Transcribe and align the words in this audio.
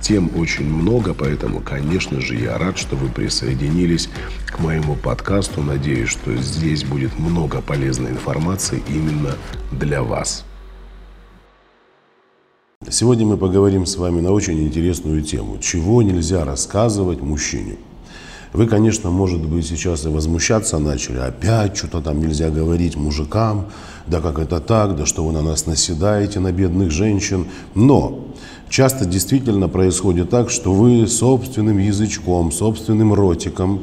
Тем 0.00 0.30
очень 0.36 0.64
много, 0.64 1.12
поэтому, 1.12 1.60
конечно 1.60 2.20
же, 2.20 2.34
я 2.34 2.56
рад, 2.56 2.78
что 2.78 2.96
вы 2.96 3.08
присоединились 3.08 4.08
к 4.46 4.58
моему 4.58 4.96
подкасту. 4.96 5.62
Надеюсь, 5.62 6.08
что 6.08 6.34
здесь 6.36 6.84
будет 6.84 7.18
много 7.18 7.60
полезной 7.60 8.10
информации 8.10 8.82
именно 8.88 9.36
для 9.72 10.02
вас. 10.02 10.44
Сегодня 12.88 13.26
мы 13.26 13.36
поговорим 13.36 13.84
с 13.84 13.96
вами 13.96 14.22
на 14.22 14.32
очень 14.32 14.58
интересную 14.66 15.20
тему. 15.20 15.58
Чего 15.58 16.02
нельзя 16.02 16.46
рассказывать 16.46 17.20
мужчине? 17.20 17.76
Вы, 18.54 18.66
конечно, 18.66 19.10
может 19.10 19.44
быть, 19.46 19.66
сейчас 19.66 20.06
и 20.06 20.08
возмущаться 20.08 20.78
начали. 20.78 21.18
Опять 21.18 21.76
что-то 21.76 22.00
там 22.00 22.20
нельзя 22.20 22.50
говорить 22.50 22.96
мужикам. 22.96 23.66
Да 24.06 24.20
как 24.20 24.38
это 24.38 24.60
так? 24.60 24.96
Да 24.96 25.06
что 25.06 25.24
вы 25.24 25.32
на 25.32 25.42
нас 25.42 25.66
наседаете, 25.66 26.40
на 26.40 26.50
бедных 26.52 26.90
женщин? 26.90 27.46
Но 27.74 28.26
часто 28.70 29.04
действительно 29.04 29.68
происходит 29.68 30.30
так, 30.30 30.48
что 30.48 30.72
вы 30.72 31.06
собственным 31.06 31.78
язычком, 31.78 32.52
собственным 32.52 33.12
ротиком 33.12 33.80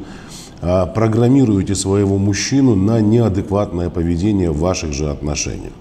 а, 0.60 0.86
программируете 0.86 1.76
своего 1.76 2.18
мужчину 2.18 2.74
на 2.74 3.00
неадекватное 3.00 3.90
поведение 3.90 4.50
в 4.50 4.58
ваших 4.58 4.92
же 4.92 5.10
отношениях. 5.10 5.72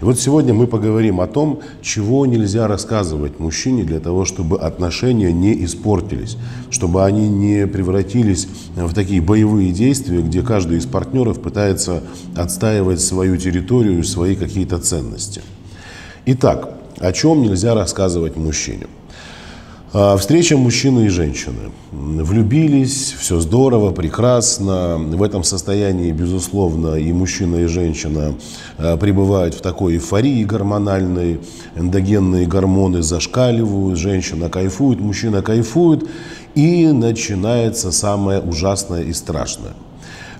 И 0.00 0.04
вот 0.04 0.20
сегодня 0.20 0.52
мы 0.52 0.66
поговорим 0.66 1.20
о 1.22 1.26
том, 1.26 1.60
чего 1.80 2.26
нельзя 2.26 2.68
рассказывать 2.68 3.40
мужчине 3.40 3.82
для 3.82 3.98
того, 3.98 4.26
чтобы 4.26 4.58
отношения 4.58 5.32
не 5.32 5.64
испортились, 5.64 6.36
чтобы 6.70 7.04
они 7.04 7.28
не 7.28 7.66
превратились 7.66 8.46
в 8.76 8.92
такие 8.92 9.22
боевые 9.22 9.72
действия, 9.72 10.20
где 10.20 10.42
каждый 10.42 10.78
из 10.78 10.86
партнеров 10.86 11.40
пытается 11.40 12.02
отстаивать 12.36 13.00
свою 13.00 13.38
территорию, 13.38 14.04
свои 14.04 14.36
какие-то 14.36 14.78
ценности. 14.78 15.40
Итак, 16.26 16.76
о 16.98 17.12
чем 17.12 17.42
нельзя 17.42 17.74
рассказывать 17.74 18.36
мужчине? 18.36 18.86
А, 19.98 20.16
встреча 20.16 20.56
мужчины 20.56 21.06
и 21.06 21.08
женщины. 21.08 21.70
Влюбились, 21.90 23.14
все 23.18 23.40
здорово, 23.40 23.92
прекрасно. 23.92 24.98
В 24.98 25.22
этом 25.22 25.42
состоянии, 25.42 26.12
безусловно, 26.12 26.96
и 26.96 27.12
мужчина, 27.12 27.56
и 27.56 27.66
женщина 27.66 28.34
а, 28.76 28.96
пребывают 28.96 29.54
в 29.54 29.62
такой 29.62 29.94
эйфории 29.94 30.44
гормональной. 30.44 31.40
Эндогенные 31.76 32.46
гормоны 32.46 33.02
зашкаливают, 33.02 33.98
женщина 33.98 34.50
кайфует, 34.50 35.00
мужчина 35.00 35.40
кайфует. 35.40 36.04
И 36.54 36.88
начинается 36.88 37.92
самое 37.92 38.40
ужасное 38.40 39.02
и 39.02 39.12
страшное. 39.12 39.72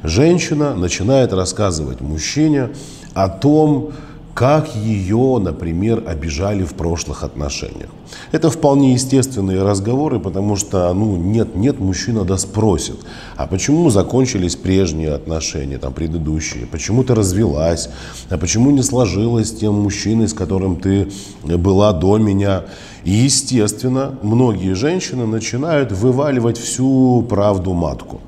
Женщина 0.02 0.74
начинает 0.74 1.32
рассказывать 1.32 2.00
мужчине 2.00 2.70
о 3.14 3.28
том, 3.28 3.92
как 4.36 4.76
ее, 4.76 5.38
например, 5.42 6.04
обижали 6.06 6.62
в 6.62 6.74
прошлых 6.74 7.22
отношениях. 7.24 7.88
Это 8.32 8.50
вполне 8.50 8.92
естественные 8.92 9.62
разговоры, 9.62 10.20
потому 10.20 10.56
что, 10.56 10.92
ну, 10.92 11.16
нет-нет, 11.16 11.80
мужчина 11.80 12.22
да 12.22 12.36
спросит, 12.36 12.96
а 13.36 13.46
почему 13.46 13.88
закончились 13.88 14.54
прежние 14.54 15.14
отношения, 15.14 15.78
там, 15.78 15.94
предыдущие, 15.94 16.66
почему 16.66 17.02
ты 17.02 17.14
развелась, 17.14 17.88
а 18.28 18.36
почему 18.36 18.70
не 18.72 18.82
сложилось 18.82 19.48
с 19.48 19.56
тем 19.56 19.72
мужчиной, 19.80 20.28
с 20.28 20.34
которым 20.34 20.76
ты 20.76 21.08
была 21.42 21.94
до 21.94 22.18
меня. 22.18 22.64
И, 23.04 23.12
естественно, 23.12 24.18
многие 24.20 24.74
женщины 24.74 25.26
начинают 25.26 25.92
вываливать 25.92 26.58
всю 26.58 27.24
правду 27.26 27.72
матку. 27.72 28.20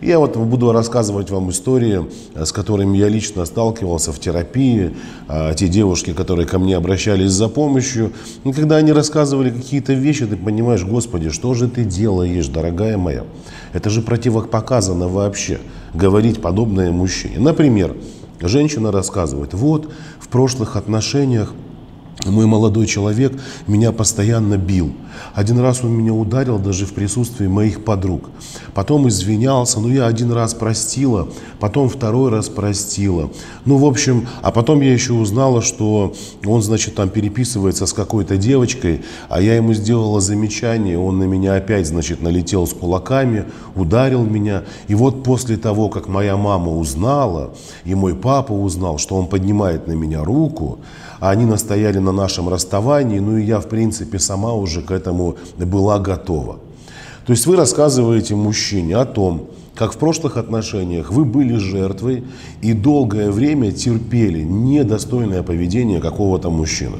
Я 0.00 0.20
вот 0.20 0.36
буду 0.36 0.70
рассказывать 0.70 1.30
вам 1.30 1.50
истории, 1.50 2.06
э, 2.34 2.44
с 2.44 2.52
которыми 2.52 2.96
я 2.96 3.08
лично 3.08 3.44
сталкивался 3.44 4.12
в 4.12 4.20
терапии. 4.20 4.94
А, 5.26 5.52
те 5.54 5.66
девушки, 5.66 6.12
которые 6.12 6.46
ко 6.46 6.60
мне 6.60 6.76
обращались 6.76 7.32
за 7.32 7.48
помощью. 7.48 8.12
И 8.44 8.52
когда 8.52 8.76
они 8.76 8.92
рассказывали 8.92 9.50
какие-то 9.50 9.94
вещи, 9.94 10.24
ты 10.26 10.36
понимаешь, 10.36 10.84
Господи, 10.84 11.30
что 11.30 11.54
же 11.54 11.68
ты 11.68 11.84
делаешь, 11.84 12.46
дорогая 12.46 12.96
моя? 12.96 13.24
Это 13.72 13.90
же 13.90 14.00
противопоказано 14.02 15.08
вообще, 15.08 15.58
говорить 15.94 16.40
подобное 16.40 16.92
мужчине. 16.92 17.40
Например, 17.40 17.96
женщина 18.40 18.92
рассказывает, 18.92 19.52
вот 19.52 19.90
в 20.20 20.28
прошлых 20.28 20.76
отношениях 20.76 21.54
мой 22.26 22.46
молодой 22.46 22.86
человек 22.86 23.32
меня 23.66 23.92
постоянно 23.92 24.56
бил. 24.56 24.92
Один 25.34 25.60
раз 25.60 25.84
он 25.84 25.92
меня 25.92 26.12
ударил 26.12 26.58
даже 26.58 26.84
в 26.84 26.92
присутствии 26.92 27.46
моих 27.46 27.84
подруг. 27.84 28.30
Потом 28.74 29.08
извинялся, 29.08 29.78
ну 29.78 29.88
я 29.88 30.06
один 30.06 30.32
раз 30.32 30.54
простила, 30.54 31.28
потом 31.60 31.88
второй 31.88 32.30
раз 32.30 32.48
простила. 32.48 33.30
Ну, 33.64 33.76
в 33.76 33.84
общем, 33.84 34.26
а 34.42 34.50
потом 34.50 34.80
я 34.80 34.92
еще 34.92 35.12
узнала, 35.12 35.62
что 35.62 36.14
он, 36.44 36.62
значит, 36.62 36.96
там 36.96 37.08
переписывается 37.08 37.86
с 37.86 37.92
какой-то 37.92 38.36
девочкой, 38.36 39.02
а 39.28 39.40
я 39.40 39.54
ему 39.54 39.72
сделала 39.72 40.20
замечание, 40.20 40.98
он 40.98 41.18
на 41.18 41.24
меня 41.24 41.54
опять, 41.54 41.86
значит, 41.86 42.20
налетел 42.20 42.66
с 42.66 42.72
кулаками, 42.72 43.44
ударил 43.76 44.24
меня. 44.24 44.64
И 44.88 44.94
вот 44.94 45.22
после 45.22 45.56
того, 45.56 45.88
как 45.88 46.08
моя 46.08 46.36
мама 46.36 46.74
узнала, 46.74 47.54
и 47.84 47.94
мой 47.94 48.14
папа 48.14 48.52
узнал, 48.52 48.98
что 48.98 49.16
он 49.16 49.28
поднимает 49.28 49.86
на 49.86 49.92
меня 49.92 50.24
руку, 50.24 50.80
они 51.20 51.44
настояли 51.44 51.98
на 51.98 52.12
нашем 52.12 52.48
расставании, 52.48 53.18
ну 53.18 53.36
и 53.36 53.44
я, 53.44 53.60
в 53.60 53.68
принципе, 53.68 54.18
сама 54.18 54.52
уже 54.52 54.82
к 54.82 54.90
этому 54.90 55.36
была 55.56 55.98
готова. 55.98 56.58
То 57.26 57.32
есть 57.32 57.46
вы 57.46 57.56
рассказываете 57.56 58.34
мужчине 58.34 58.96
о 58.96 59.04
том, 59.04 59.50
как 59.74 59.92
в 59.92 59.98
прошлых 59.98 60.36
отношениях 60.36 61.12
вы 61.12 61.24
были 61.24 61.56
жертвой 61.56 62.24
и 62.62 62.72
долгое 62.72 63.30
время 63.30 63.70
терпели 63.70 64.42
недостойное 64.42 65.42
поведение 65.42 66.00
какого-то 66.00 66.50
мужчины. 66.50 66.96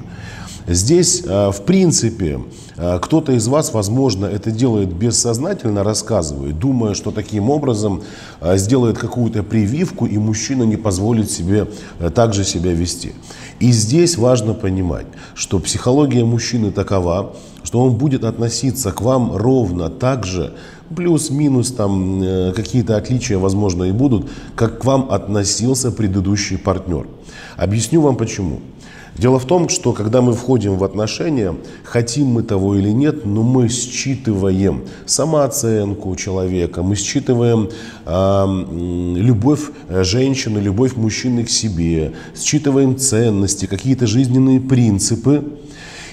Здесь, 0.69 1.23
э, 1.25 1.51
в 1.51 1.62
принципе, 1.62 2.41
э, 2.77 2.99
кто-то 3.01 3.33
из 3.33 3.49
вас, 3.49 3.73
возможно, 3.73 4.27
это 4.27 4.51
делает 4.51 4.93
бессознательно, 4.93 5.83
рассказывает, 5.83 6.59
думая, 6.59 6.93
что 6.93 7.11
таким 7.11 7.49
образом 7.49 8.03
э, 8.43 8.59
сделает 8.59 8.99
какую-то 8.99 9.43
прививку, 9.43 10.05
и 10.05 10.19
мужчина 10.19 10.65
не 10.65 10.77
позволит 10.77 11.31
себе 11.31 11.69
также 12.15 12.45
себя 12.45 12.73
вести. 12.73 13.12
И 13.61 13.73
здесь 13.73 14.19
важно 14.19 14.53
понимать, 14.53 15.06
что 15.34 15.59
психология 15.59 16.25
мужчины 16.25 16.71
такова, 16.71 17.33
что 17.62 17.81
он 17.81 17.95
будет 17.95 18.25
относиться 18.25 18.93
к 18.93 19.00
вам 19.00 19.35
ровно 19.35 19.89
так 19.89 20.27
же, 20.27 20.53
плюс-минус 20.95 21.73
там 21.73 22.53
какие-то 22.55 22.97
отличия, 22.97 23.39
возможно, 23.39 23.85
и 23.85 23.93
будут, 23.93 24.29
как 24.55 24.81
к 24.81 24.85
вам 24.85 25.11
относился 25.11 25.91
предыдущий 25.91 26.59
партнер. 26.59 27.06
Объясню 27.56 28.00
вам 28.00 28.17
почему. 28.17 28.61
Дело 29.19 29.41
в 29.41 29.47
том, 29.47 29.69
что 29.69 29.93
когда 29.93 30.23
мы 30.23 30.33
входим 30.33 30.77
в 30.77 30.84
отношения, 30.84 31.56
хотим 31.83 32.29
мы 32.29 32.45
того 32.45 32.77
или 32.77 32.91
нет, 32.91 33.27
но 33.27 33.43
мы 33.43 33.69
считываем 33.69 34.85
самооценку 35.06 36.15
человека, 36.15 36.85
мы 36.85 36.94
считываем 36.94 37.69
э, 38.06 39.17
любовь 39.17 39.70
женщины, 39.88 40.59
любовь 40.59 40.94
мужчины 40.94 41.43
к 41.43 41.50
себе, 41.50 42.12
считываем 42.37 42.97
ценности, 42.97 43.67
какие-то 43.67 44.06
жизненные 44.06 44.61
принципы. 44.61 45.44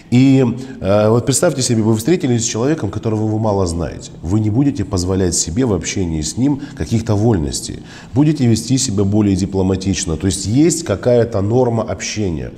И 0.09 0.43
э, 0.81 1.09
вот 1.09 1.25
представьте 1.27 1.61
себе, 1.61 1.83
вы 1.83 1.95
встретились 1.95 2.43
с 2.43 2.47
человеком, 2.47 2.89
которого 2.89 3.27
вы 3.27 3.37
мало 3.37 3.67
знаете. 3.67 4.11
Вы 4.23 4.39
не 4.39 4.49
будете 4.49 4.83
позволять 4.83 5.35
себе 5.35 5.65
в 5.65 5.73
общении 5.73 6.21
с 6.21 6.37
ним 6.37 6.61
каких-то 6.75 7.15
вольностей. 7.15 7.83
Будете 8.13 8.47
вести 8.47 8.79
себя 8.79 9.03
более 9.03 9.35
дипломатично. 9.35 10.17
То 10.17 10.25
есть 10.25 10.47
есть 10.47 10.83
какая-то 10.83 11.41
норма 11.41 11.83
общения 11.83 12.51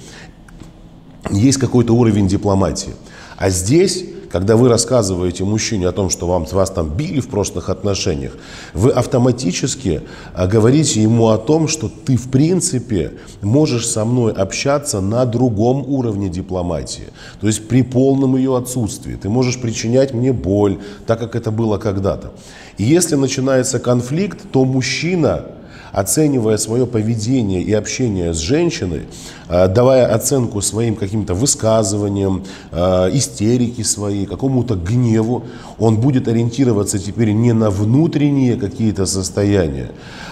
есть 1.32 1.58
какой-то 1.58 1.94
уровень 1.94 2.28
дипломатии. 2.28 2.94
А 3.38 3.50
здесь 3.50 4.04
когда 4.32 4.58
вы 4.58 4.70
рассказываете 4.70 5.44
мужчине 5.44 5.88
о 5.88 5.92
том, 5.92 6.10
что 6.10 6.28
вам, 6.28 6.46
вас 6.52 6.70
там 6.70 6.90
били 6.90 7.20
в 7.20 7.30
прошлых 7.30 7.70
отношениях, 7.70 8.38
вы 8.74 8.92
автоматически 8.92 10.02
а, 10.34 10.48
говорите 10.48 11.02
ему 11.02 11.30
о 11.30 11.38
том, 11.38 11.68
что 11.68 11.90
ты 11.90 12.18
в 12.18 12.30
принципе 12.30 13.14
можешь 13.42 13.88
со 13.88 14.06
мной 14.06 14.34
общаться 14.34 15.02
на 15.02 15.26
другом 15.26 15.84
уровне 15.88 16.30
дипломатии. 16.30 17.06
То 17.40 17.48
есть 17.48 17.68
при 17.68 17.84
полном 17.84 18.36
ее 18.36 18.58
отсутствии. 18.58 19.16
Ты 19.16 19.30
можешь 19.30 19.60
причинять 19.60 20.14
мне 20.14 20.34
боль, 20.34 20.78
так 21.06 21.20
как 21.20 21.36
это 21.36 21.52
было 21.52 21.78
когда-то. 21.78 22.34
И 22.78 22.84
если 22.84 23.16
начинается 23.16 23.80
конфликт, 23.80 24.40
то 24.52 24.66
мужчина 24.66 25.46
оценивая 25.92 26.57
свое 26.57 26.86
поведение 26.86 27.62
и 27.62 27.74
общение 27.74 28.34
с 28.34 28.38
женщиной, 28.38 29.07
э, 29.50 29.68
давая 29.68 30.13
оценку 30.13 30.62
своим 30.62 30.95
каким-то 30.95 31.34
высказываниям, 31.34 32.44
э, 32.72 33.10
истерике 33.13 33.84
своей, 33.84 34.25
какому-то 34.25 34.75
гневу, 34.75 35.44
он 35.80 35.98
будет 35.98 36.28
ориентироваться 36.28 37.00
теперь 37.00 37.31
не 37.31 37.54
на 37.54 37.69
внутренние 37.69 38.56
какие-то 38.56 39.06
состояния, 39.06 39.92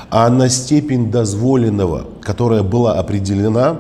а 0.10 0.30
на 0.30 0.50
степень 0.50 1.12
дозволенного, 1.12 2.06
которая 2.22 2.63
была 2.63 3.00
определена 3.00 3.80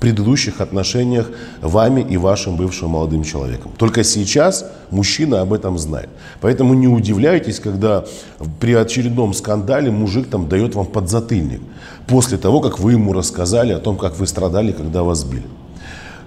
предыдущих 0.00 0.60
отношениях 0.60 1.30
вами 1.60 2.06
и 2.08 2.16
вашим 2.16 2.56
бывшим 2.56 2.90
молодым 2.90 3.24
человеком. 3.24 3.72
Только 3.76 4.04
сейчас 4.04 4.64
мужчина 4.90 5.40
об 5.40 5.52
этом 5.52 5.78
знает. 5.78 6.08
Поэтому 6.40 6.74
не 6.74 6.88
удивляйтесь, 6.88 7.60
когда 7.60 8.04
при 8.60 8.74
очередном 8.74 9.34
скандале 9.34 9.90
мужик 9.90 10.28
там 10.28 10.48
дает 10.48 10.74
вам 10.74 10.86
подзатыльник 10.86 11.60
после 12.06 12.38
того, 12.38 12.60
как 12.60 12.78
вы 12.78 12.92
ему 12.92 13.12
рассказали 13.12 13.72
о 13.72 13.78
том, 13.78 13.96
как 13.96 14.18
вы 14.18 14.26
страдали, 14.26 14.72
когда 14.72 15.02
вас 15.02 15.24
били. 15.24 15.46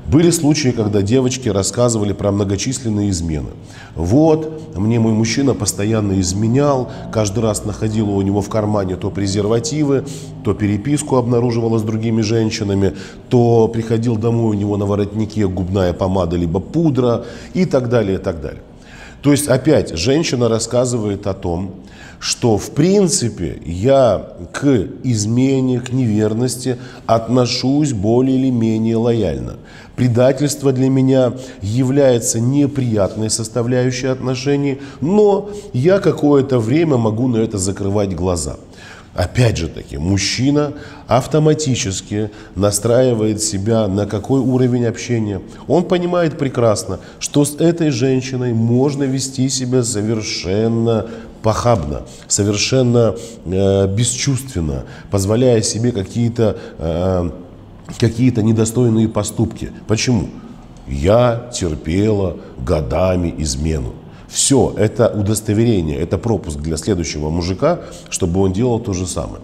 Были 0.08 0.30
случаи, 0.30 0.70
когда 0.70 1.02
девочки 1.02 1.48
рассказывали 1.48 2.12
про 2.12 2.32
многочисленные 2.32 3.10
измены. 3.12 3.50
Вот, 3.96 4.76
мне 4.76 5.00
мой 5.00 5.14
мужчина 5.14 5.54
постоянно 5.54 6.20
изменял, 6.20 6.92
каждый 7.14 7.40
раз 7.42 7.66
находила 7.66 8.10
у 8.10 8.22
него 8.22 8.42
в 8.42 8.50
кармане 8.50 8.96
то 8.96 9.10
презервативы, 9.10 10.04
то 10.44 10.54
переписку 10.54 11.16
обнаруживала 11.16 11.78
с 11.78 11.84
другими 11.84 12.22
женщинами, 12.22 12.94
то 13.30 13.68
приходил 13.68 14.18
домой 14.18 14.56
у 14.56 14.60
него 14.60 14.76
на 14.76 14.86
воротнике 14.86 15.48
губная 15.48 15.94
помада 15.94 16.36
либо 16.36 16.60
пудра 16.60 17.24
и 17.54 17.66
так 17.66 17.90
далее, 17.90 18.16
и 18.16 18.22
так 18.22 18.42
далее. 18.42 18.62
То 19.22 19.32
есть 19.32 19.48
опять 19.48 19.96
женщина 19.98 20.50
рассказывает 20.50 21.28
о 21.28 21.34
том, 21.34 21.76
что 22.22 22.60
в 22.60 22.70
принципе 22.72 23.60
я 23.66 24.28
к 24.54 24.66
измене, 25.04 25.80
к 25.80 25.92
неверности 25.92 26.78
отношусь 27.08 27.94
более 27.94 28.38
или 28.38 28.52
менее 28.52 28.96
лояльно. 28.96 29.56
Предательство 29.96 30.72
для 30.72 30.88
меня 30.88 31.34
является 31.64 32.40
неприятной 32.40 33.32
составляющей 33.32 34.06
отношений, 34.06 34.80
но 35.02 35.50
я 35.74 35.98
какое-то 35.98 36.60
время 36.60 36.98
могу 36.98 37.28
на 37.28 37.38
это 37.38 37.58
закрывать 37.58 38.14
глаза. 38.14 38.58
Опять 39.14 39.58
же 39.58 39.68
таки, 39.68 39.98
мужчина 39.98 40.72
автоматически 41.08 42.32
настраивает 42.56 43.42
себя 43.42 43.88
на 43.90 44.06
какой 44.06 44.40
уровень 44.40 44.86
общения. 44.86 45.42
Он 45.68 45.84
понимает 45.84 46.38
прекрасно, 46.38 47.00
что 47.20 47.44
с 47.44 47.56
этой 47.56 47.90
женщиной 47.90 48.54
можно 48.54 49.04
вести 49.04 49.50
себя 49.50 49.84
совершенно 49.84 51.08
похабно, 51.44 52.04
совершенно 52.28 53.16
э, 53.46 53.88
бесчувственно, 53.88 54.86
позволяя 55.10 55.62
себе 55.62 55.92
какие-то 55.92 56.58
э, 56.78 57.30
какие-то 58.00 58.42
недостойные 58.44 59.10
поступки. 59.10 59.72
Почему? 59.88 60.30
Я 60.88 61.50
терпела 61.54 62.38
годами 62.60 63.34
измену. 63.40 63.94
Все, 64.32 64.74
это 64.78 65.10
удостоверение, 65.10 66.00
это 66.00 66.18
пропуск 66.18 66.58
для 66.60 66.78
следующего 66.78 67.30
мужика, 67.30 67.82
чтобы 68.10 68.40
он 68.40 68.54
делал 68.54 68.80
то 68.80 68.94
же 68.94 69.06
самое. 69.06 69.42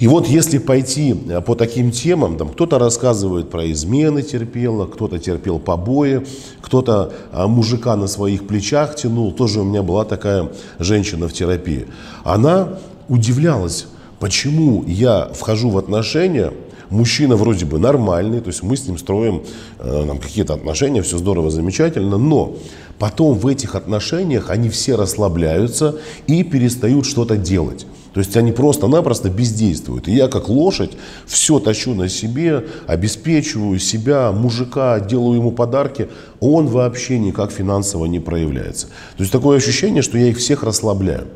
И 0.00 0.08
вот 0.08 0.26
если 0.26 0.58
пойти 0.58 1.14
э, 1.28 1.40
по 1.40 1.54
таким 1.54 1.92
темам, 1.92 2.36
там 2.36 2.48
кто-то 2.48 2.80
рассказывает 2.80 3.48
про 3.50 3.70
измены 3.70 4.22
терпела, 4.22 4.86
кто-то 4.86 5.20
терпел 5.20 5.60
побои, 5.60 6.26
кто-то 6.60 7.12
а, 7.30 7.46
мужика 7.46 7.94
на 7.94 8.08
своих 8.08 8.48
плечах 8.48 8.96
тянул. 8.96 9.30
Тоже 9.30 9.60
у 9.60 9.64
меня 9.64 9.84
была 9.84 10.04
такая 10.04 10.50
женщина 10.80 11.28
в 11.28 11.32
терапии. 11.32 11.86
Она 12.24 12.80
удивлялась, 13.08 13.86
почему 14.18 14.82
я 14.88 15.30
вхожу 15.32 15.70
в 15.70 15.78
отношения, 15.78 16.52
мужчина 16.92 17.36
вроде 17.36 17.64
бы 17.64 17.78
нормальный, 17.78 18.40
то 18.40 18.48
есть 18.48 18.62
мы 18.62 18.76
с 18.76 18.86
ним 18.86 18.98
строим 18.98 19.42
э, 19.78 20.08
какие-то 20.20 20.54
отношения, 20.54 21.02
все 21.02 21.18
здорово, 21.18 21.50
замечательно, 21.50 22.18
но 22.18 22.56
потом 22.98 23.34
в 23.34 23.46
этих 23.46 23.74
отношениях 23.74 24.50
они 24.50 24.68
все 24.68 24.94
расслабляются 24.94 25.96
и 26.26 26.44
перестают 26.44 27.06
что-то 27.06 27.36
делать. 27.36 27.86
То 28.12 28.20
есть 28.20 28.36
они 28.36 28.52
просто-напросто 28.52 29.30
бездействуют. 29.30 30.06
И 30.06 30.12
я 30.12 30.28
как 30.28 30.48
лошадь 30.48 30.92
все 31.26 31.58
тащу 31.58 31.94
на 31.94 32.08
себе, 32.08 32.66
обеспечиваю 32.86 33.78
себя, 33.78 34.32
мужика, 34.32 35.00
делаю 35.00 35.38
ему 35.38 35.50
подарки. 35.50 36.08
Он 36.40 36.66
вообще 36.66 37.18
никак 37.18 37.50
финансово 37.50 38.04
не 38.04 38.20
проявляется. 38.20 38.88
То 39.16 39.22
есть 39.22 39.32
такое 39.32 39.56
ощущение, 39.56 40.02
что 40.02 40.18
я 40.18 40.28
их 40.28 40.36
всех 40.36 40.62
расслабляю. 40.62 41.26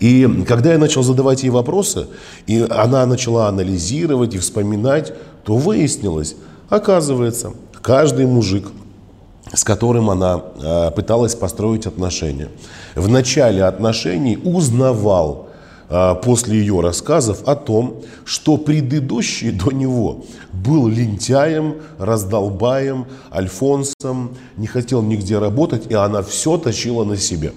И 0.00 0.44
когда 0.48 0.72
я 0.72 0.78
начал 0.78 1.02
задавать 1.02 1.42
ей 1.42 1.50
вопросы, 1.50 2.06
и 2.46 2.66
она 2.70 3.04
начала 3.04 3.48
анализировать 3.48 4.34
и 4.34 4.38
вспоминать, 4.38 5.12
то 5.44 5.56
выяснилось, 5.56 6.36
оказывается, 6.70 7.52
каждый 7.82 8.26
мужик, 8.26 8.68
с 9.52 9.62
которым 9.62 10.08
она 10.08 10.42
э, 10.62 10.90
пыталась 10.92 11.34
построить 11.34 11.86
отношения, 11.86 12.48
в 12.94 13.08
начале 13.08 13.64
отношений 13.64 14.38
узнавал 14.42 15.48
э, 15.90 16.14
после 16.24 16.60
ее 16.60 16.80
рассказов 16.80 17.46
о 17.46 17.54
том, 17.54 18.00
что 18.24 18.56
предыдущий 18.56 19.50
до 19.50 19.70
него 19.70 20.24
был 20.52 20.88
лентяем, 20.88 21.76
раздолбаем, 21.98 23.04
альфонсом, 23.30 24.36
не 24.56 24.66
хотел 24.66 25.02
нигде 25.02 25.38
работать, 25.38 25.90
и 25.90 25.94
она 25.94 26.22
все 26.22 26.56
точила 26.56 27.04
на 27.04 27.18
себе. 27.18 27.52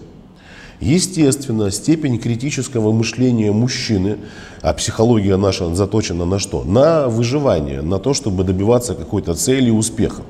Естественно, 0.83 1.71
степень 1.71 2.19
критического 2.19 2.91
мышления 2.91 3.53
мужчины, 3.53 4.17
а 4.61 4.73
психология 4.73 5.37
наша 5.37 5.73
заточена 5.73 6.25
на 6.25 6.39
что? 6.39 6.65
На 6.65 7.07
выживание, 7.07 7.81
на 7.81 7.99
то, 7.99 8.13
чтобы 8.13 8.43
добиваться 8.43 8.93
какой-то 8.93 9.33
цели 9.33 9.69
и 9.69 9.71
успеха. 9.71 10.23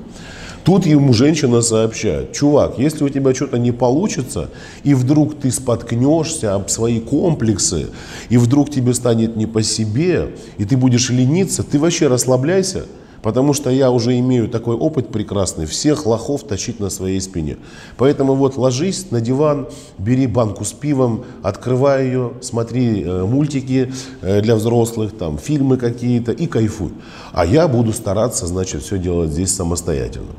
Тут 0.62 0.86
ему 0.86 1.12
женщина 1.12 1.60
сообщает, 1.60 2.32
чувак, 2.32 2.78
если 2.78 3.02
у 3.02 3.08
тебя 3.08 3.34
что-то 3.34 3.58
не 3.58 3.72
получится, 3.72 4.48
и 4.84 4.94
вдруг 4.94 5.40
ты 5.40 5.50
споткнешься 5.50 6.54
об 6.54 6.68
свои 6.68 7.00
комплексы, 7.00 7.88
и 8.28 8.36
вдруг 8.36 8.70
тебе 8.70 8.94
станет 8.94 9.34
не 9.34 9.46
по 9.46 9.60
себе, 9.60 10.36
и 10.56 10.64
ты 10.64 10.76
будешь 10.76 11.10
лениться, 11.10 11.64
ты 11.64 11.80
вообще 11.80 12.06
расслабляйся, 12.06 12.84
Потому 13.24 13.54
что 13.54 13.70
я 13.70 13.90
уже 13.90 14.18
имею 14.18 14.48
такой 14.48 14.76
опыт 14.76 15.08
прекрасный, 15.08 15.64
всех 15.64 16.04
лохов 16.04 16.42
тащить 16.42 16.78
на 16.78 16.90
своей 16.90 17.22
спине. 17.22 17.56
Поэтому 17.96 18.34
вот 18.34 18.58
ложись 18.58 19.10
на 19.10 19.22
диван, 19.22 19.66
бери 19.96 20.26
банку 20.26 20.66
с 20.66 20.74
пивом, 20.74 21.24
открывай 21.42 22.04
ее, 22.04 22.32
смотри 22.42 23.02
э, 23.02 23.24
мультики 23.24 23.90
э, 24.20 24.42
для 24.42 24.56
взрослых, 24.56 25.16
там 25.16 25.38
фильмы 25.38 25.78
какие-то 25.78 26.32
и 26.32 26.46
кайфуй. 26.46 26.92
А 27.32 27.46
я 27.46 27.66
буду 27.66 27.94
стараться, 27.94 28.46
значит, 28.46 28.82
все 28.82 28.98
делать 28.98 29.30
здесь 29.30 29.56
самостоятельно. 29.56 30.32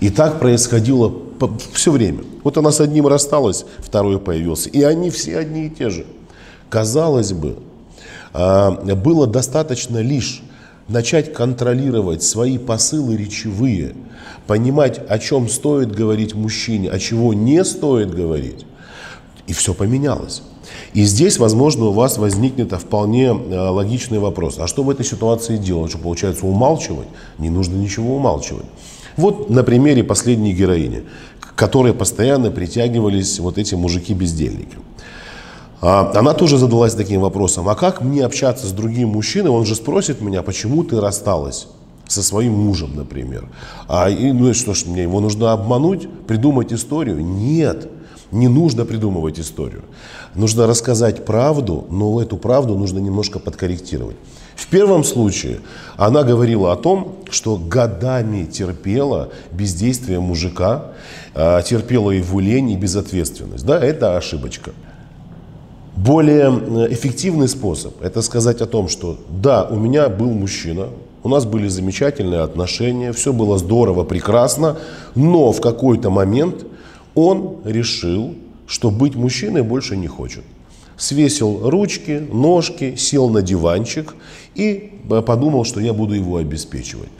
И 0.00 0.08
так 0.08 0.40
происходило 0.40 1.12
все 1.74 1.92
время. 1.92 2.24
Вот 2.42 2.56
она 2.56 2.72
с 2.72 2.80
одним 2.80 3.06
рассталась, 3.06 3.66
второй 3.80 4.18
появился. 4.18 4.70
И 4.70 4.82
они 4.82 5.10
все 5.10 5.36
одни 5.36 5.66
и 5.66 5.68
те 5.70 5.90
же. 5.90 6.06
Казалось 6.70 7.34
бы, 7.34 7.58
а, 8.32 8.70
было 8.70 9.26
достаточно 9.26 9.98
лишь 9.98 10.42
начать 10.90 11.32
контролировать 11.32 12.22
свои 12.22 12.58
посылы 12.58 13.16
речевые, 13.16 13.94
понимать, 14.46 15.00
о 15.08 15.18
чем 15.18 15.48
стоит 15.48 15.94
говорить 15.94 16.34
мужчине, 16.34 16.90
о 16.90 16.98
чего 16.98 17.32
не 17.32 17.64
стоит 17.64 18.12
говорить. 18.12 18.66
И 19.46 19.52
все 19.52 19.72
поменялось. 19.74 20.42
И 20.92 21.02
здесь, 21.02 21.38
возможно, 21.38 21.86
у 21.86 21.92
вас 21.92 22.18
возникнет 22.18 22.72
вполне 22.72 23.26
э, 23.26 23.68
логичный 23.68 24.18
вопрос. 24.18 24.58
А 24.58 24.66
что 24.66 24.82
в 24.82 24.90
этой 24.90 25.04
ситуации 25.04 25.56
делать? 25.56 25.90
Что 25.90 25.98
получается 25.98 26.46
умалчивать? 26.46 27.08
Не 27.38 27.50
нужно 27.50 27.76
ничего 27.76 28.16
умалчивать. 28.16 28.66
Вот 29.16 29.50
на 29.50 29.62
примере 29.64 30.04
последней 30.04 30.52
героини, 30.52 31.04
к 31.40 31.54
которой 31.54 31.92
постоянно 31.92 32.50
притягивались 32.50 33.38
вот 33.40 33.58
эти 33.58 33.74
мужики-бездельники. 33.74 34.76
А, 35.80 36.12
она 36.14 36.34
тоже 36.34 36.58
задалась 36.58 36.94
таким 36.94 37.22
вопросом, 37.22 37.68
а 37.68 37.74
как 37.74 38.02
мне 38.02 38.24
общаться 38.24 38.66
с 38.66 38.72
другим 38.72 39.10
мужчиной? 39.10 39.50
Он 39.50 39.64
же 39.64 39.74
спросит 39.74 40.20
меня, 40.20 40.42
почему 40.42 40.84
ты 40.84 41.00
рассталась 41.00 41.68
со 42.06 42.22
своим 42.22 42.52
мужем, 42.52 42.94
например. 42.94 43.48
А, 43.88 44.10
и, 44.10 44.32
ну 44.32 44.50
и 44.50 44.52
что 44.52 44.74
ж, 44.74 44.84
мне 44.86 45.02
его 45.02 45.20
нужно 45.20 45.52
обмануть, 45.52 46.08
придумать 46.26 46.72
историю? 46.72 47.24
Нет, 47.24 47.88
не 48.32 48.48
нужно 48.48 48.84
придумывать 48.84 49.38
историю. 49.40 49.82
Нужно 50.34 50.66
рассказать 50.66 51.24
правду, 51.24 51.86
но 51.90 52.20
эту 52.20 52.36
правду 52.36 52.76
нужно 52.76 52.98
немножко 52.98 53.38
подкорректировать. 53.38 54.16
В 54.56 54.66
первом 54.66 55.04
случае 55.04 55.60
она 55.96 56.22
говорила 56.22 56.72
о 56.72 56.76
том, 56.76 57.16
что 57.30 57.56
годами 57.56 58.44
терпела 58.44 59.30
бездействие 59.52 60.20
мужика, 60.20 60.92
а, 61.34 61.62
терпела 61.62 62.10
его 62.10 62.38
лень 62.40 62.70
и 62.70 62.76
безответственность. 62.76 63.64
Да, 63.64 63.78
это 63.78 64.16
ошибочка. 64.16 64.72
Более 66.04 66.48
эффективный 66.90 67.46
способ– 67.46 67.92
это 68.02 68.22
сказать 68.22 68.62
о 68.62 68.66
том, 68.66 68.88
что 68.88 69.18
да, 69.28 69.68
у 69.70 69.76
меня 69.76 70.08
был 70.08 70.30
мужчина, 70.30 70.88
у 71.22 71.28
нас 71.28 71.44
были 71.44 71.68
замечательные 71.68 72.40
отношения, 72.40 73.12
все 73.12 73.34
было 73.34 73.58
здорово, 73.58 74.04
прекрасно, 74.04 74.78
но 75.14 75.52
в 75.52 75.60
какой-то 75.60 76.08
момент 76.08 76.64
он 77.14 77.58
решил, 77.64 78.34
что 78.66 78.90
быть 78.90 79.14
мужчиной 79.14 79.60
больше 79.62 79.94
не 79.94 80.06
хочет. 80.06 80.42
Свесил 80.96 81.68
ручки, 81.68 82.26
ножки, 82.32 82.94
сел 82.96 83.28
на 83.28 83.42
диванчик 83.42 84.14
и 84.54 85.02
э, 85.10 85.20
подумал, 85.20 85.64
что 85.64 85.80
я 85.80 85.92
буду 85.92 86.14
его 86.14 86.38
обеспечивать. 86.38 87.10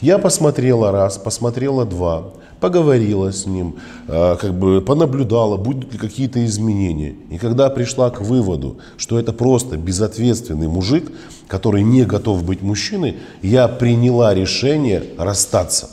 Я 0.00 0.18
посмотрела 0.18 0.92
раз, 0.92 1.18
посмотрела 1.18 1.84
два, 1.84 2.30
поговорила 2.60 3.32
с 3.32 3.46
ним, 3.46 3.76
э, 4.06 4.36
как 4.40 4.54
бы 4.54 4.80
понаблюдала, 4.80 5.56
будут 5.56 5.92
ли 5.92 5.98
какие-то 5.98 6.44
изменения. 6.44 7.16
И 7.30 7.38
когда 7.38 7.68
пришла 7.68 8.10
к 8.10 8.20
выводу, 8.20 8.78
что 8.96 9.18
это 9.18 9.32
просто 9.32 9.76
безответственный 9.76 10.68
мужик, 10.68 11.10
который 11.48 11.82
не 11.82 12.04
готов 12.04 12.44
быть 12.44 12.62
мужчиной, 12.62 13.16
я 13.42 13.66
приняла 13.66 14.34
решение 14.34 15.02
расстаться. 15.18 15.90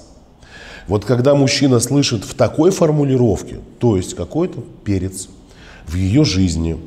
Вот 0.87 1.03
когда 1.03 1.33
мужчина 1.33 1.79
слышит 1.79 2.25
в 2.25 2.35
такой 2.35 2.69
формулировке, 2.69 3.57
то 3.79 3.97
есть 3.97 4.13
какой-то 4.13 4.63
перец 4.83 5.29
в 5.87 5.95
ее 5.95 6.23
жизни, 6.25 6.77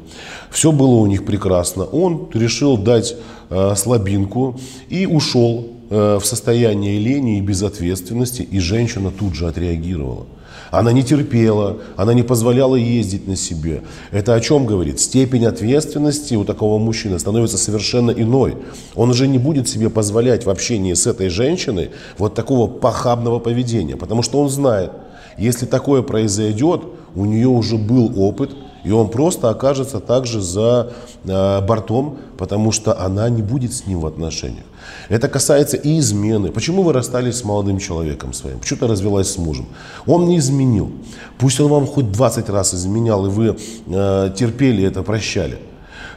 все 0.50 0.70
было 0.70 0.94
у 0.94 1.06
них 1.06 1.26
прекрасно, 1.26 1.84
он 1.84 2.28
решил 2.32 2.76
дать 2.76 3.16
э, 3.50 3.75
слабинку 3.75 4.60
и 4.88 5.04
ушел 5.06 5.77
в 5.88 6.21
состояние 6.23 6.99
лени 6.99 7.38
и 7.38 7.40
безответственности, 7.40 8.42
и 8.42 8.59
женщина 8.59 9.11
тут 9.11 9.35
же 9.35 9.47
отреагировала. 9.47 10.26
Она 10.71 10.92
не 10.92 11.02
терпела, 11.02 11.78
она 11.97 12.12
не 12.14 12.23
позволяла 12.23 12.76
ездить 12.76 13.26
на 13.26 13.37
себе. 13.37 13.83
Это 14.11 14.35
о 14.35 14.40
чем 14.40 14.66
говорит? 14.66 15.00
Степень 15.00 15.47
ответственности 15.47 16.35
у 16.35 16.45
такого 16.45 16.78
мужчины 16.78 17.18
становится 17.18 17.57
совершенно 17.57 18.11
иной. 18.11 18.57
Он 18.95 19.11
уже 19.11 19.26
не 19.26 19.38
будет 19.38 19.68
себе 19.68 19.88
позволять 19.88 20.45
в 20.45 20.50
общении 20.50 20.92
с 20.95 21.07
этой 21.07 21.28
женщиной 21.30 21.90
вот 22.18 22.35
такого 22.35 22.68
похабного 22.68 23.38
поведения, 23.38 23.97
потому 23.97 24.23
что 24.23 24.40
он 24.40 24.50
знает, 24.50 24.90
если 25.38 25.66
такое 25.66 26.02
произойдет, 26.02 26.83
у 27.14 27.25
нее 27.25 27.49
уже 27.49 27.76
был 27.76 28.12
опыт, 28.21 28.50
и 28.85 28.90
он 28.90 29.08
просто 29.08 29.50
окажется 29.50 30.00
также 30.00 30.40
за 30.40 30.92
э, 31.25 31.61
бортом, 31.61 32.18
потому 32.37 32.73
что 32.73 33.00
она 33.00 33.28
не 33.28 33.42
будет 33.42 33.73
с 33.73 33.87
ним 33.87 34.00
в 34.00 34.06
отношениях. 34.06 34.64
Это 35.08 35.28
касается 35.28 35.76
и 35.76 35.99
измены. 35.99 36.50
Почему 36.50 36.82
вы 36.82 36.92
расстались 36.92 37.37
с 37.37 37.44
молодым 37.44 37.78
человеком 37.78 38.32
своим? 38.32 38.58
Почему 38.58 38.80
ты 38.80 38.87
развелась 38.87 39.30
с 39.30 39.38
мужем? 39.38 39.66
Он 40.06 40.26
не 40.26 40.38
изменил. 40.38 40.90
Пусть 41.38 41.61
он 41.61 41.68
вам 41.68 41.87
хоть 41.87 42.11
20 42.12 42.49
раз 42.50 42.75
изменял, 42.75 43.26
и 43.26 43.28
вы 43.28 43.56
э, 43.87 44.30
терпели 44.37 44.85
это, 44.85 45.02
прощали. 45.02 45.58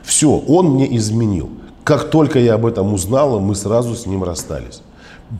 Все, 0.04 0.30
он 0.30 0.78
не 0.78 0.98
изменил. 0.98 1.50
Как 1.84 2.10
только 2.10 2.40
я 2.40 2.56
об 2.56 2.66
этом 2.66 2.94
узнала, 2.94 3.40
мы 3.40 3.56
сразу 3.56 3.96
с 3.96 4.06
ним 4.06 4.24
расстались. 4.24 4.82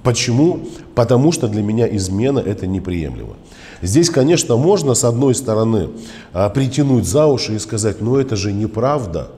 Почему? 0.04 0.62
Потому 0.96 1.32
что 1.32 1.48
для 1.48 1.62
меня 1.62 1.88
измена 1.96 2.40
это 2.40 2.66
неприемлемо. 2.66 3.36
Здесь, 3.82 4.10
конечно, 4.10 4.58
можно 4.58 4.94
с 4.94 5.04
одной 5.04 5.36
стороны 5.36 5.90
э, 6.34 6.50
притянуть 6.50 7.06
за 7.06 7.26
уши 7.26 7.56
и 7.56 7.60
сказать, 7.60 8.02
ну 8.02 8.18
это 8.18 8.36
же 8.36 8.52
неправда. 8.54 9.30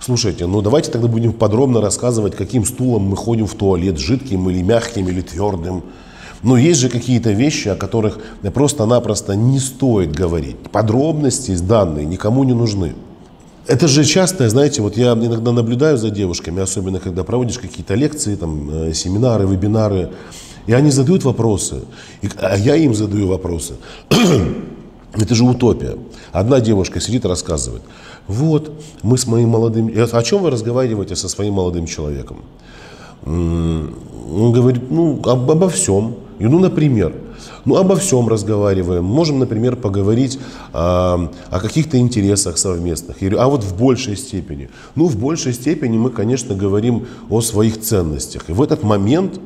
Слушайте, 0.00 0.46
ну 0.46 0.60
давайте 0.62 0.90
тогда 0.90 1.06
будем 1.06 1.32
подробно 1.32 1.80
рассказывать, 1.80 2.34
каким 2.34 2.64
стулом 2.64 3.02
мы 3.04 3.16
ходим 3.16 3.46
в 3.46 3.54
туалет, 3.54 3.98
жидким 3.98 4.50
или 4.50 4.60
мягким 4.62 5.08
или 5.08 5.20
твердым. 5.20 5.84
Но 6.42 6.56
есть 6.56 6.80
же 6.80 6.88
какие-то 6.88 7.30
вещи, 7.30 7.68
о 7.68 7.76
которых 7.76 8.18
просто-напросто 8.52 9.36
не 9.36 9.60
стоит 9.60 10.12
говорить. 10.12 10.56
Подробности 10.72 11.56
данные 11.56 12.04
никому 12.04 12.42
не 12.42 12.52
нужны. 12.52 12.94
Это 13.68 13.86
же 13.86 14.04
часто, 14.04 14.48
знаете, 14.48 14.82
вот 14.82 14.96
я 14.96 15.12
иногда 15.12 15.52
наблюдаю 15.52 15.96
за 15.96 16.10
девушками, 16.10 16.60
особенно 16.60 16.98
когда 16.98 17.22
проводишь 17.22 17.58
какие-то 17.58 17.94
лекции, 17.94 18.34
там, 18.34 18.88
э, 18.88 18.92
семинары, 18.92 19.46
вебинары, 19.46 20.10
и 20.66 20.72
они 20.72 20.90
задают 20.90 21.24
вопросы, 21.24 21.82
и, 22.22 22.28
а 22.40 22.56
я 22.56 22.76
им 22.76 22.94
задаю 22.94 23.28
вопросы. 23.28 23.74
Это 25.14 25.34
же 25.34 25.44
утопия. 25.44 25.96
Одна 26.32 26.60
девушка 26.60 27.00
сидит 27.00 27.24
и 27.24 27.28
рассказывает. 27.28 27.82
Вот, 28.28 28.72
мы 29.02 29.18
с 29.18 29.26
моим 29.26 29.50
молодым... 29.50 29.92
О 29.94 30.22
чем 30.22 30.42
вы 30.42 30.50
разговариваете 30.50 31.16
со 31.16 31.28
своим 31.28 31.54
молодым 31.54 31.86
человеком? 31.86 32.38
Он 33.24 34.52
говорит, 34.52 34.90
ну, 34.90 35.20
об, 35.24 35.50
обо 35.50 35.68
всем. 35.68 36.16
И, 36.38 36.44
ну, 36.44 36.58
например, 36.58 37.14
ну, 37.64 37.76
обо 37.76 37.96
всем 37.96 38.28
разговариваем. 38.28 39.04
Можем, 39.04 39.38
например, 39.38 39.76
поговорить 39.76 40.38
а, 40.72 41.30
о 41.50 41.60
каких-то 41.60 41.98
интересах 41.98 42.58
совместных. 42.58 43.20
Я 43.20 43.28
говорю, 43.28 43.44
а 43.44 43.48
вот 43.48 43.64
в 43.64 43.76
большей 43.76 44.16
степени. 44.16 44.68
Ну, 44.94 45.06
в 45.06 45.16
большей 45.16 45.52
степени 45.52 45.98
мы, 45.98 46.10
конечно, 46.10 46.54
говорим 46.54 47.06
о 47.30 47.40
своих 47.40 47.80
ценностях. 47.80 48.48
И 48.48 48.52
в 48.52 48.62
этот 48.62 48.82
момент 48.82 49.40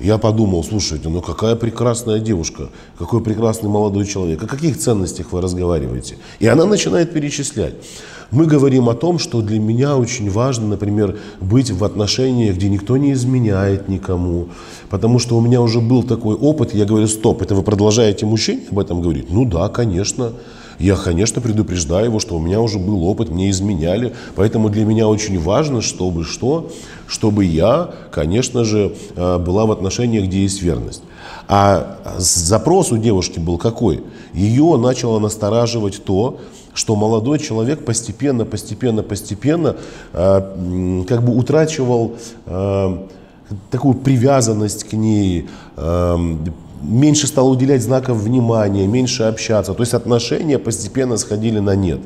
я 0.00 0.18
подумал, 0.18 0.64
слушайте, 0.64 1.08
ну 1.08 1.20
какая 1.20 1.56
прекрасная 1.56 2.18
девушка, 2.18 2.68
какой 2.98 3.22
прекрасный 3.22 3.68
молодой 3.68 4.06
человек, 4.06 4.42
о 4.42 4.46
каких 4.46 4.78
ценностях 4.78 5.32
вы 5.32 5.40
разговариваете? 5.40 6.16
И 6.40 6.46
она 6.46 6.64
начинает 6.64 7.12
перечислять. 7.12 7.74
Мы 8.30 8.46
говорим 8.46 8.88
о 8.88 8.94
том, 8.94 9.18
что 9.18 9.42
для 9.42 9.60
меня 9.60 9.96
очень 9.96 10.30
важно, 10.30 10.66
например, 10.66 11.18
быть 11.40 11.70
в 11.70 11.84
отношениях, 11.84 12.56
где 12.56 12.70
никто 12.70 12.96
не 12.96 13.12
изменяет 13.12 13.88
никому. 13.88 14.48
Потому 14.88 15.18
что 15.18 15.36
у 15.36 15.40
меня 15.42 15.60
уже 15.60 15.80
был 15.80 16.02
такой 16.02 16.34
опыт, 16.34 16.74
я 16.74 16.86
говорю, 16.86 17.08
стоп, 17.08 17.42
это 17.42 17.54
вы 17.54 17.62
продолжаете 17.62 18.24
мужчине 18.24 18.62
об 18.70 18.78
этом 18.78 19.02
говорить? 19.02 19.30
Ну 19.30 19.44
да, 19.44 19.68
конечно. 19.68 20.32
Я, 20.78 20.96
конечно, 20.96 21.40
предупреждаю 21.40 22.06
его, 22.06 22.20
что 22.20 22.36
у 22.36 22.40
меня 22.40 22.60
уже 22.60 22.78
был 22.78 23.04
опыт, 23.04 23.30
мне 23.30 23.50
изменяли. 23.50 24.14
Поэтому 24.34 24.68
для 24.68 24.84
меня 24.84 25.08
очень 25.08 25.40
важно, 25.40 25.80
чтобы 25.80 26.24
что? 26.24 26.70
Чтобы 27.06 27.44
я, 27.44 27.90
конечно 28.10 28.64
же, 28.64 28.94
э, 29.16 29.38
была 29.38 29.66
в 29.66 29.72
отношениях, 29.72 30.24
где 30.24 30.42
есть 30.42 30.62
верность. 30.62 31.02
А 31.48 31.98
запрос 32.18 32.92
у 32.92 32.96
девушки 32.96 33.38
был 33.38 33.58
какой? 33.58 34.02
Ее 34.32 34.76
начало 34.78 35.18
настораживать 35.18 36.02
то, 36.04 36.38
что 36.74 36.96
молодой 36.96 37.38
человек 37.38 37.84
постепенно, 37.84 38.44
постепенно, 38.44 39.02
постепенно 39.02 39.76
э, 40.12 41.04
как 41.06 41.22
бы 41.22 41.36
утрачивал 41.36 42.16
э, 42.46 42.98
такую 43.70 43.94
привязанность 43.94 44.84
к 44.84 44.94
ней, 44.94 45.48
э, 45.76 46.36
меньше 46.82 47.26
стал 47.26 47.50
уделять 47.50 47.82
знаков 47.82 48.18
внимания, 48.18 48.86
меньше 48.86 49.24
общаться. 49.24 49.74
То 49.74 49.82
есть 49.82 49.94
отношения 49.94 50.58
постепенно 50.58 51.16
сходили 51.16 51.58
на 51.58 51.74
нет. 51.74 52.00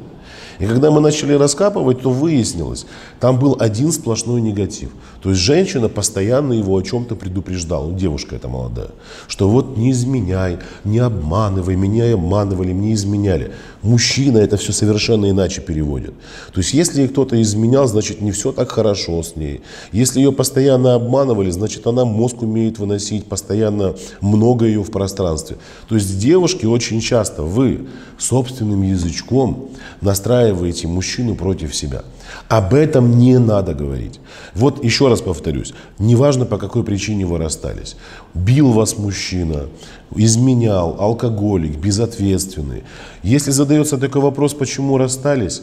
И 0.58 0.66
когда 0.66 0.90
мы 0.90 1.00
начали 1.00 1.34
раскапывать, 1.34 2.00
то 2.00 2.10
выяснилось, 2.10 2.86
там 3.20 3.38
был 3.38 3.56
один 3.58 3.92
сплошной 3.92 4.40
негатив. 4.40 4.90
То 5.26 5.30
есть 5.30 5.42
женщина 5.42 5.88
постоянно 5.88 6.52
его 6.52 6.76
о 6.76 6.82
чем-то 6.82 7.16
предупреждала, 7.16 7.88
ну, 7.88 7.98
девушка 7.98 8.36
эта 8.36 8.46
молодая, 8.46 8.90
что 9.26 9.48
вот 9.48 9.76
не 9.76 9.90
изменяй, 9.90 10.58
не 10.84 11.00
обманывай, 11.00 11.74
меня 11.74 12.14
обманывали, 12.14 12.72
мне 12.72 12.94
изменяли. 12.94 13.50
Мужчина 13.82 14.38
это 14.38 14.56
все 14.56 14.72
совершенно 14.72 15.28
иначе 15.28 15.62
переводит. 15.62 16.14
То 16.52 16.60
есть 16.60 16.74
если 16.74 17.08
кто-то 17.08 17.42
изменял, 17.42 17.88
значит 17.88 18.20
не 18.20 18.30
все 18.30 18.52
так 18.52 18.70
хорошо 18.70 19.20
с 19.20 19.34
ней. 19.34 19.62
Если 19.90 20.20
ее 20.20 20.30
постоянно 20.30 20.94
обманывали, 20.94 21.50
значит 21.50 21.88
она 21.88 22.04
мозг 22.04 22.42
умеет 22.42 22.78
выносить, 22.78 23.26
постоянно 23.26 23.96
много 24.20 24.66
ее 24.66 24.84
в 24.84 24.92
пространстве. 24.92 25.56
То 25.88 25.96
есть 25.96 26.20
девушки 26.20 26.66
очень 26.66 27.00
часто 27.00 27.42
вы 27.42 27.88
собственным 28.16 28.82
язычком 28.82 29.70
настраиваете 30.00 30.86
мужчину 30.86 31.34
против 31.34 31.74
себя. 31.74 32.02
Об 32.48 32.74
этом 32.74 33.18
не 33.18 33.38
надо 33.38 33.74
говорить. 33.74 34.20
Вот 34.54 34.84
еще 34.84 35.08
раз 35.08 35.15
повторюсь, 35.20 35.74
неважно 35.98 36.44
по 36.44 36.58
какой 36.58 36.84
причине 36.84 37.26
вы 37.26 37.38
расстались. 37.38 37.96
Бил 38.34 38.72
вас 38.72 38.98
мужчина, 38.98 39.66
изменял, 40.14 40.96
алкоголик, 40.98 41.76
безответственный. 41.76 42.84
Если 43.22 43.50
задается 43.50 43.98
такой 43.98 44.22
вопрос, 44.22 44.54
почему 44.54 44.98
расстались, 44.98 45.62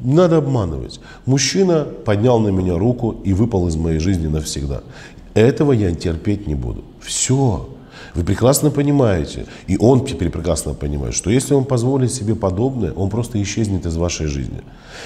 надо 0.00 0.38
обманывать. 0.38 1.00
Мужчина 1.26 1.84
поднял 1.84 2.38
на 2.40 2.48
меня 2.48 2.76
руку 2.76 3.16
и 3.24 3.32
выпал 3.32 3.68
из 3.68 3.76
моей 3.76 3.98
жизни 3.98 4.26
навсегда. 4.26 4.82
Этого 5.34 5.72
я 5.72 5.94
терпеть 5.94 6.46
не 6.46 6.54
буду. 6.54 6.84
Все. 7.00 7.68
Вы 8.14 8.22
прекрасно 8.22 8.70
понимаете, 8.70 9.46
и 9.66 9.76
он 9.76 10.06
теперь 10.06 10.30
прекрасно 10.30 10.72
понимает, 10.72 11.14
что 11.14 11.30
если 11.30 11.54
он 11.54 11.64
позволит 11.64 12.12
себе 12.12 12.36
подобное, 12.36 12.92
он 12.92 13.10
просто 13.10 13.42
исчезнет 13.42 13.86
из 13.86 13.96
вашей 13.96 14.26
жизни. 14.26 14.62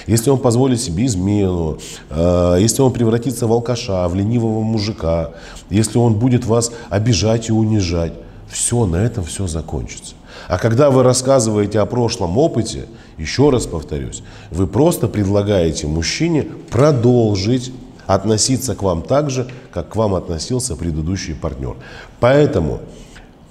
Если 0.07 0.29
он 0.29 0.39
позволит 0.39 0.79
себе 0.79 1.07
измену, 1.07 1.79
э, 2.11 2.59
если 2.61 2.83
он 2.83 2.93
превратится 2.93 3.47
в 3.47 3.53
алкаша, 3.53 4.07
в 4.09 4.15
ленивого 4.15 4.61
мужика, 4.61 5.31
если 5.71 5.97
он 5.97 6.15
будет 6.15 6.45
вас 6.45 6.71
обижать 6.91 7.49
и 7.49 7.53
унижать, 7.53 8.13
все, 8.49 8.85
на 8.85 8.97
этом 8.97 9.25
все 9.25 9.47
закончится. 9.47 10.15
А 10.47 10.59
когда 10.59 10.91
вы 10.91 11.03
рассказываете 11.03 11.81
о 11.81 11.87
прошлом 11.87 12.37
опыте, 12.37 12.87
еще 13.17 13.49
раз 13.51 13.67
повторюсь, 13.67 14.23
вы 14.51 14.67
просто 14.67 15.09
предлагаете 15.09 15.87
мужчине 15.87 16.47
продолжить 16.71 17.73
относиться 18.09 18.75
к 18.75 18.83
вам 18.83 19.03
так 19.03 19.31
же, 19.31 19.47
как 19.71 19.91
к 19.91 19.97
вам 19.97 20.15
относился 20.15 20.75
предыдущий 20.75 21.35
партнер. 21.35 21.77
Поэтому 22.19 22.81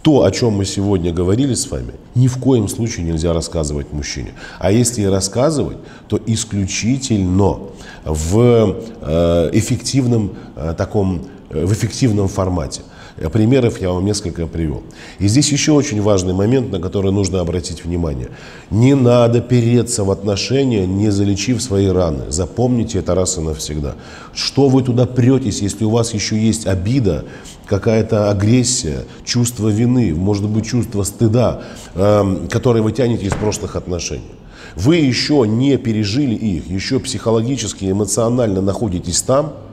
то, 0.02 0.24
о 0.24 0.32
чем 0.32 0.54
мы 0.54 0.66
сегодня 0.66 1.14
говорили 1.14 1.54
с 1.54 1.70
вами, 1.70 1.94
ни 2.16 2.28
в 2.28 2.38
коем 2.40 2.68
случае 2.68 3.06
нельзя 3.06 3.34
рассказывать 3.34 3.94
мужчине. 3.94 4.34
А 4.58 4.72
если 4.72 5.04
и 5.04 5.06
рассказывать, 5.06 5.78
то 6.08 6.20
исключительно 6.26 7.60
в 8.04 8.76
э, 9.02 9.50
эффективном 9.54 10.36
э, 10.56 10.74
таком, 10.76 11.28
э, 11.50 11.66
в 11.66 11.72
эффективном 11.74 12.28
формате. 12.28 12.82
Примеров 13.18 13.82
я 13.82 13.90
вам 13.90 14.06
несколько 14.06 14.46
привел. 14.46 14.84
И 15.18 15.28
здесь 15.28 15.52
еще 15.52 15.72
очень 15.72 16.02
важный 16.02 16.34
момент, 16.34 16.72
на 16.72 16.80
который 16.80 17.12
нужно 17.12 17.40
обратить 17.40 17.84
внимание. 17.84 18.30
Не 18.70 18.94
надо 18.94 19.42
переться 19.42 20.04
в 20.04 20.12
отношения, 20.12 20.86
не 20.86 21.10
залечив 21.10 21.62
свои 21.62 21.88
раны. 21.88 22.26
Запомните 22.30 23.00
это 23.00 23.16
раз 23.16 23.38
и 23.38 23.42
навсегда. 23.42 23.96
Что 24.36 24.70
вы 24.70 24.84
туда 24.84 25.08
претесь, 25.08 25.62
если 25.62 25.84
у 25.84 25.90
вас 25.90 26.14
еще 26.14 26.38
есть 26.38 26.68
обида, 26.68 27.26
какая-то 27.66 28.30
агрессия, 28.30 29.06
чувство 29.26 29.70
вины, 29.70 30.14
может 30.14 30.48
быть, 30.48 30.68
чувство 30.68 31.02
стыда, 31.02 31.64
э, 31.96 32.48
которое 32.52 32.82
вы 32.82 32.92
тянете 32.92 33.26
из 33.26 33.34
прошлых 33.34 33.76
отношений. 33.76 34.32
Вы 34.76 34.98
еще 34.98 35.46
не 35.48 35.78
пережили 35.78 36.36
их, 36.36 36.70
еще 36.70 37.00
психологически, 37.00 37.90
эмоционально 37.90 38.62
находитесь 38.62 39.24
там– 39.24 39.54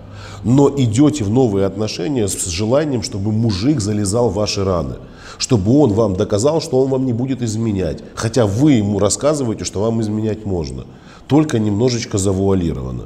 но 0.45 0.71
идете 0.77 1.25
в 1.25 1.31
новые 1.31 1.67
отношения 1.67 2.29
с 2.29 2.47
желанием, 2.47 3.03
чтобы 3.03 3.33
мужик 3.33 3.81
залезал 3.81 4.29
в 4.29 4.35
ваши 4.35 4.63
раны, 4.63 4.97
чтобы 5.39 5.77
он 5.79 5.93
вам 5.93 6.15
доказал, 6.15 6.61
что 6.61 6.81
он 6.83 6.91
вам 6.91 7.07
не 7.07 7.13
будет 7.13 7.43
изменять, 7.43 8.03
хотя 8.15 8.47
вы 8.47 8.73
ему 8.73 8.99
рассказываете, 8.99 9.65
что 9.65 9.81
вам 9.81 10.01
изменять 10.03 10.45
можно, 10.45 10.85
только 11.27 11.59
немножечко 11.59 12.19
завуалировано. 12.19 13.05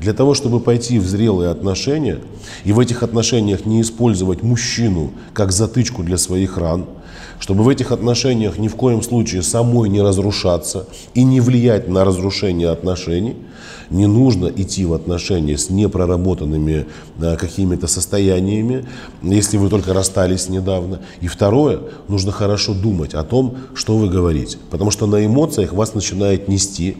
Для 0.00 0.14
того, 0.14 0.32
чтобы 0.34 0.60
пойти 0.60 0.98
в 0.98 1.06
зрелые 1.06 1.50
отношения 1.50 2.20
и 2.64 2.72
в 2.72 2.78
этих 2.80 3.02
отношениях 3.02 3.66
не 3.66 3.82
использовать 3.82 4.42
мужчину 4.42 5.12
как 5.34 5.52
затычку 5.52 6.02
для 6.02 6.16
своих 6.16 6.56
ран, 6.56 6.86
чтобы 7.38 7.64
в 7.64 7.68
этих 7.68 7.92
отношениях 7.92 8.58
ни 8.58 8.68
в 8.68 8.76
коем 8.76 9.02
случае 9.02 9.42
самой 9.42 9.90
не 9.90 10.00
разрушаться 10.00 10.86
и 11.12 11.22
не 11.22 11.40
влиять 11.40 11.88
на 11.88 12.04
разрушение 12.04 12.70
отношений, 12.70 13.36
не 13.90 14.06
нужно 14.06 14.46
идти 14.46 14.86
в 14.86 14.94
отношения 14.94 15.58
с 15.58 15.68
непроработанными 15.68 16.86
э, 17.20 17.36
какими-то 17.36 17.86
состояниями, 17.86 18.86
если 19.22 19.58
вы 19.58 19.68
только 19.68 19.92
расстались 19.92 20.48
недавно. 20.48 21.00
И 21.20 21.28
второе, 21.28 21.80
нужно 22.08 22.32
хорошо 22.32 22.72
думать 22.72 23.14
о 23.14 23.24
том, 23.24 23.56
что 23.74 23.98
вы 23.98 24.08
говорите, 24.08 24.58
потому 24.70 24.90
что 24.90 25.06
на 25.06 25.26
эмоциях 25.26 25.72
вас 25.72 25.94
начинает 25.94 26.48
нести, 26.48 26.96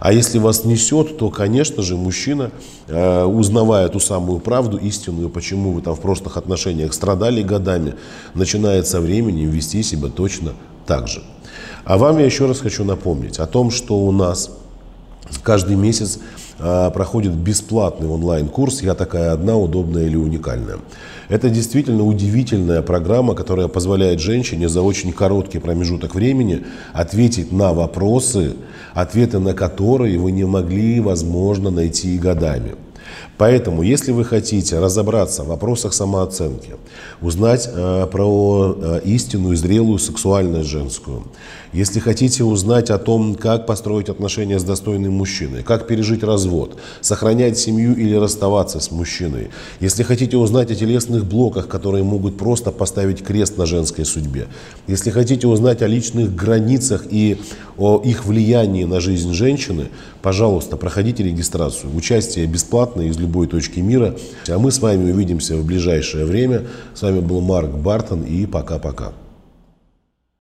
а 0.00 0.12
если 0.12 0.38
вас 0.38 0.64
несет, 0.64 1.18
то, 1.18 1.30
конечно 1.30 1.82
же, 1.82 1.96
мужчина, 1.96 2.50
э, 2.88 3.24
узнавая 3.24 3.88
ту 3.88 4.00
самую 4.00 4.40
правду 4.40 4.76
истинную, 4.76 5.30
почему 5.30 5.72
вы 5.72 5.80
там 5.80 5.94
в 5.94 6.00
прошлых 6.00 6.36
отношениях 6.36 6.92
страдали 6.92 7.42
годами, 7.42 7.94
начинает 8.34 8.86
со 8.86 9.00
временем 9.00 9.50
вести 9.50 9.82
себя 9.82 10.08
точно 10.08 10.52
так 10.86 11.08
же. 11.08 11.22
А 11.84 11.98
вам 11.98 12.18
я 12.18 12.24
еще 12.24 12.46
раз 12.46 12.60
хочу 12.60 12.84
напомнить 12.84 13.38
о 13.38 13.46
том, 13.46 13.70
что 13.70 13.98
у 13.98 14.10
нас 14.10 14.50
каждый 15.42 15.76
месяц 15.76 16.18
проходит 16.58 17.32
бесплатный 17.32 18.08
онлайн-курс 18.08 18.82
«Я 18.82 18.94
такая 18.94 19.32
одна, 19.32 19.56
удобная 19.56 20.04
или 20.06 20.16
уникальная». 20.16 20.78
Это 21.28 21.48
действительно 21.48 22.04
удивительная 22.04 22.82
программа, 22.82 23.34
которая 23.34 23.68
позволяет 23.68 24.20
женщине 24.20 24.68
за 24.68 24.82
очень 24.82 25.12
короткий 25.12 25.58
промежуток 25.58 26.14
времени 26.14 26.64
ответить 26.92 27.50
на 27.50 27.72
вопросы, 27.72 28.54
ответы 28.92 29.38
на 29.38 29.54
которые 29.54 30.18
вы 30.18 30.32
не 30.32 30.44
могли, 30.44 31.00
возможно, 31.00 31.70
найти 31.70 32.18
годами. 32.18 32.74
Поэтому, 33.36 33.82
если 33.82 34.12
вы 34.12 34.24
хотите 34.24 34.78
разобраться 34.78 35.42
в 35.42 35.48
вопросах 35.48 35.92
самооценки, 35.92 36.74
узнать 37.20 37.68
э, 37.72 38.06
про 38.10 38.76
э, 38.76 39.00
истинную, 39.04 39.56
зрелую 39.56 39.98
сексуальность 39.98 40.68
женскую, 40.68 41.24
если 41.72 41.98
хотите 41.98 42.44
узнать 42.44 42.90
о 42.90 42.98
том, 42.98 43.34
как 43.34 43.66
построить 43.66 44.08
отношения 44.08 44.60
с 44.60 44.64
достойным 44.64 45.14
мужчиной, 45.14 45.64
как 45.64 45.88
пережить 45.88 46.22
развод, 46.22 46.76
сохранять 47.00 47.58
семью 47.58 47.96
или 47.96 48.14
расставаться 48.14 48.78
с 48.78 48.92
мужчиной, 48.92 49.50
если 49.80 50.04
хотите 50.04 50.36
узнать 50.36 50.70
о 50.70 50.76
телесных 50.76 51.24
блоках, 51.24 51.66
которые 51.66 52.04
могут 52.04 52.38
просто 52.38 52.70
поставить 52.70 53.24
крест 53.24 53.58
на 53.58 53.66
женской 53.66 54.04
судьбе, 54.04 54.46
если 54.86 55.10
хотите 55.10 55.48
узнать 55.48 55.82
о 55.82 55.88
личных 55.88 56.34
границах 56.36 57.06
и 57.10 57.40
о 57.78 58.00
их 58.04 58.24
влиянии 58.24 58.84
на 58.84 59.00
жизнь 59.00 59.32
женщины, 59.32 59.86
пожалуйста, 60.22 60.76
проходите 60.76 61.22
регистрацию. 61.22 61.94
Участие 61.94 62.46
бесплатное 62.46 63.06
из 63.06 63.18
любой 63.18 63.46
точки 63.46 63.80
мира. 63.80 64.14
А 64.48 64.58
мы 64.58 64.70
с 64.70 64.80
вами 64.80 65.10
увидимся 65.10 65.56
в 65.56 65.64
ближайшее 65.64 66.24
время. 66.24 66.62
С 66.94 67.02
вами 67.02 67.20
был 67.20 67.40
Марк 67.40 67.70
Бартон 67.70 68.22
и 68.22 68.46
пока-пока. 68.46 69.12